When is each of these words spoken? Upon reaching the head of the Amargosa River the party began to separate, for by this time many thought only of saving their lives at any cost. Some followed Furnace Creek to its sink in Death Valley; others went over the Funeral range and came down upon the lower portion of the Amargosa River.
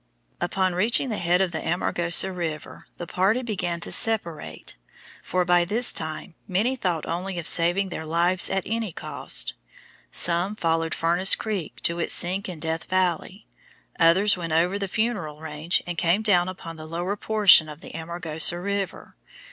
Upon 0.39 0.73
reaching 0.73 1.09
the 1.09 1.19
head 1.19 1.41
of 1.41 1.51
the 1.51 1.61
Amargosa 1.61 2.31
River 2.33 2.87
the 2.97 3.05
party 3.05 3.43
began 3.43 3.79
to 3.81 3.91
separate, 3.91 4.75
for 5.21 5.45
by 5.45 5.63
this 5.63 5.93
time 5.93 6.33
many 6.47 6.75
thought 6.75 7.05
only 7.05 7.37
of 7.37 7.47
saving 7.47 7.89
their 7.89 8.03
lives 8.03 8.49
at 8.49 8.63
any 8.65 8.91
cost. 8.91 9.53
Some 10.11 10.55
followed 10.55 10.95
Furnace 10.95 11.35
Creek 11.35 11.81
to 11.83 11.99
its 11.99 12.15
sink 12.15 12.49
in 12.49 12.59
Death 12.59 12.85
Valley; 12.85 13.45
others 13.99 14.35
went 14.35 14.53
over 14.53 14.79
the 14.79 14.87
Funeral 14.87 15.39
range 15.39 15.83
and 15.85 15.99
came 15.99 16.23
down 16.23 16.49
upon 16.49 16.77
the 16.77 16.87
lower 16.87 17.15
portion 17.15 17.69
of 17.69 17.81
the 17.81 17.93
Amargosa 17.93 18.57
River. 18.59 19.15